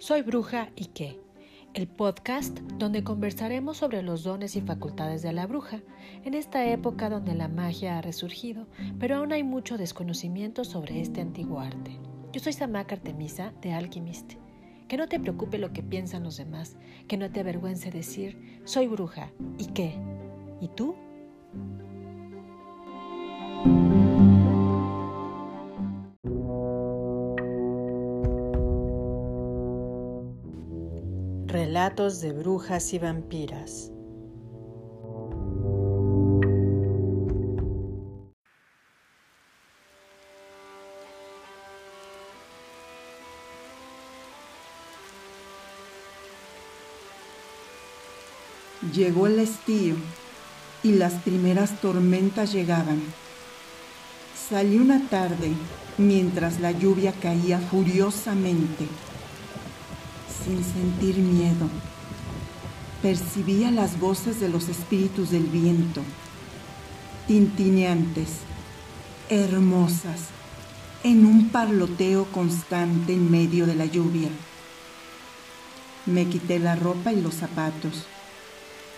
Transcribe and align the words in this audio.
Soy 0.00 0.22
Bruja 0.22 0.70
y 0.76 0.86
qué, 0.86 1.20
el 1.74 1.86
podcast 1.86 2.58
donde 2.78 3.04
conversaremos 3.04 3.76
sobre 3.76 4.02
los 4.02 4.24
dones 4.24 4.56
y 4.56 4.62
facultades 4.62 5.20
de 5.20 5.34
la 5.34 5.46
bruja, 5.46 5.82
en 6.24 6.32
esta 6.32 6.66
época 6.66 7.10
donde 7.10 7.34
la 7.34 7.48
magia 7.48 7.98
ha 7.98 8.00
resurgido, 8.00 8.66
pero 8.98 9.16
aún 9.16 9.30
hay 9.30 9.44
mucho 9.44 9.76
desconocimiento 9.76 10.64
sobre 10.64 11.02
este 11.02 11.20
antiguo 11.20 11.60
arte. 11.60 11.98
Yo 12.32 12.40
soy 12.40 12.54
Samaka 12.54 12.94
Artemisa 12.94 13.52
de 13.60 13.74
Alchemist. 13.74 14.36
Que 14.88 14.96
no 14.96 15.06
te 15.06 15.20
preocupe 15.20 15.58
lo 15.58 15.74
que 15.74 15.82
piensan 15.82 16.22
los 16.22 16.38
demás, 16.38 16.78
que 17.06 17.18
no 17.18 17.30
te 17.30 17.40
avergüence 17.40 17.90
decir, 17.90 18.62
soy 18.64 18.86
bruja 18.86 19.32
y 19.58 19.66
qué. 19.66 19.96
¿Y 20.62 20.68
tú? 20.68 20.94
Relatos 31.52 32.20
de 32.20 32.30
brujas 32.30 32.92
y 32.92 33.00
vampiras. 33.00 33.90
Llegó 48.94 49.26
el 49.26 49.40
estío 49.40 49.96
y 50.84 50.92
las 50.92 51.14
primeras 51.14 51.80
tormentas 51.80 52.52
llegaban. 52.52 53.02
Salí 54.48 54.78
una 54.78 55.08
tarde 55.08 55.50
mientras 55.98 56.60
la 56.60 56.70
lluvia 56.70 57.12
caía 57.20 57.58
furiosamente 57.58 58.86
sin 60.50 60.64
sentir 60.64 61.16
miedo. 61.18 61.68
Percibía 63.02 63.70
las 63.70 64.00
voces 64.00 64.40
de 64.40 64.48
los 64.48 64.68
espíritus 64.68 65.30
del 65.30 65.44
viento, 65.44 66.02
tintineantes, 67.26 68.28
hermosas, 69.28 70.20
en 71.04 71.24
un 71.24 71.50
parloteo 71.50 72.24
constante 72.26 73.12
en 73.14 73.30
medio 73.30 73.66
de 73.66 73.74
la 73.76 73.86
lluvia. 73.86 74.28
Me 76.06 76.26
quité 76.26 76.58
la 76.58 76.74
ropa 76.74 77.12
y 77.12 77.20
los 77.20 77.34
zapatos. 77.34 78.06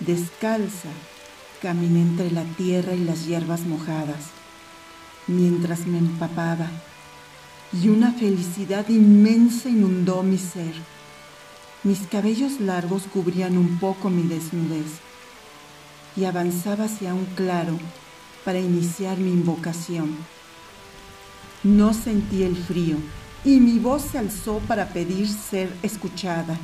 Descalza, 0.01 0.89
caminé 1.61 2.01
entre 2.01 2.31
la 2.31 2.45
tierra 2.45 2.95
y 2.95 3.05
las 3.05 3.27
hierbas 3.27 3.61
mojadas, 3.61 4.31
mientras 5.27 5.87
me 5.87 5.99
empapaba, 5.99 6.69
y 7.73 7.89
una 7.89 8.13
felicidad 8.13 8.89
inmensa 8.89 9.69
inundó 9.69 10.23
mi 10.23 10.39
ser. 10.39 10.75
Mis 11.85 12.07
cabellos 12.07 12.61
largos 12.61 13.03
cubrían 13.13 13.59
un 13.59 13.81
poco 13.81 14.09
mi 14.09 14.23
desnudez 14.23 14.87
y 16.17 16.27
avanzaba 16.27 16.85
hacia 16.85 17.13
un 17.13 17.25
claro 17.35 17.77
para 18.45 18.61
iniciar 18.61 19.19
mi 19.19 19.33
invocación. 19.33 20.17
No 21.65 21.93
sentí 21.93 22.45
el 22.45 22.57
frío 22.57 22.99
y 23.45 23.59
mi 23.59 23.81
voz 23.81 24.03
se 24.13 24.19
alzó 24.19 24.61
para 24.69 24.91
pedir 24.91 25.27
ser 25.27 25.75
escuchada. 25.83 26.57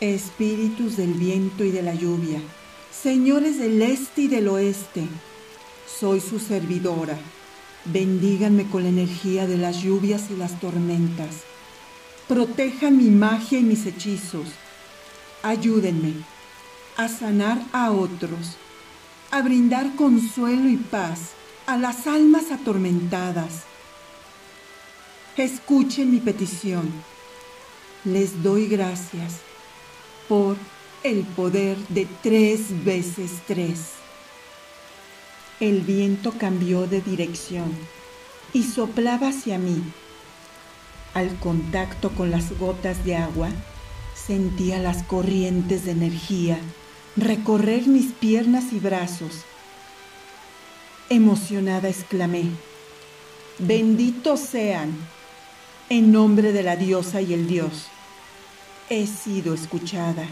Espíritus 0.00 0.96
del 0.96 1.12
viento 1.12 1.62
y 1.62 1.70
de 1.70 1.82
la 1.82 1.94
lluvia, 1.94 2.42
señores 2.90 3.60
del 3.60 3.80
este 3.82 4.22
y 4.22 4.26
del 4.26 4.48
oeste, 4.48 5.06
soy 6.00 6.20
su 6.20 6.40
servidora. 6.40 7.16
Bendíganme 7.84 8.68
con 8.68 8.82
la 8.82 8.88
energía 8.88 9.46
de 9.46 9.58
las 9.58 9.80
lluvias 9.80 10.28
y 10.32 10.36
las 10.36 10.58
tormentas 10.58 11.44
protejan 12.28 12.98
mi 12.98 13.10
magia 13.10 13.58
y 13.58 13.62
mis 13.62 13.86
hechizos. 13.86 14.48
Ayúdenme 15.42 16.12
a 16.96 17.08
sanar 17.08 17.62
a 17.72 17.90
otros, 17.90 18.56
a 19.30 19.40
brindar 19.40 19.96
consuelo 19.96 20.68
y 20.68 20.76
paz 20.76 21.30
a 21.66 21.76
las 21.78 22.06
almas 22.06 22.50
atormentadas. 22.52 23.62
Escuchen 25.36 26.10
mi 26.10 26.18
petición. 26.18 26.92
Les 28.04 28.42
doy 28.42 28.68
gracias 28.68 29.36
por 30.28 30.56
el 31.02 31.22
poder 31.22 31.78
de 31.88 32.06
tres 32.22 32.84
veces 32.84 33.40
tres. 33.46 33.92
El 35.60 35.80
viento 35.80 36.32
cambió 36.32 36.86
de 36.86 37.00
dirección 37.00 37.72
y 38.52 38.64
soplaba 38.64 39.28
hacia 39.28 39.58
mí 39.58 39.82
al 41.14 41.38
contacto 41.38 42.10
con 42.10 42.30
las 42.30 42.56
gotas 42.58 43.04
de 43.04 43.16
agua, 43.16 43.48
sentía 44.14 44.78
las 44.78 45.02
corrientes 45.02 45.84
de 45.84 45.92
energía 45.92 46.58
recorrer 47.18 47.86
mis 47.86 48.12
piernas 48.12 48.72
y 48.72 48.78
brazos. 48.78 49.42
Emocionada 51.10 51.88
exclamé, 51.88 52.44
benditos 53.58 54.40
sean, 54.40 54.94
en 55.88 56.12
nombre 56.12 56.52
de 56.52 56.62
la 56.62 56.76
diosa 56.76 57.20
y 57.20 57.32
el 57.32 57.48
dios, 57.48 57.86
he 58.90 59.06
sido 59.06 59.54
escuchada. 59.54 60.26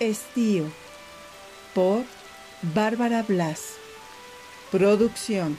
Estío 0.00 0.64
por 1.74 2.04
Bárbara 2.74 3.22
Blas 3.22 3.76
Producción. 4.76 5.56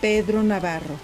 Pedro 0.00 0.42
Navarro. 0.42 0.96